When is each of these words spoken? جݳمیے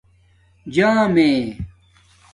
جݳمیے 0.73 1.29